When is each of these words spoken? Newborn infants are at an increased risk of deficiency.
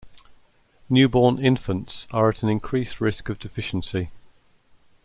Newborn 0.89 1.37
infants 1.37 2.07
are 2.09 2.29
at 2.29 2.41
an 2.41 2.49
increased 2.49 2.99
risk 2.99 3.29
of 3.29 3.37
deficiency. 3.37 4.09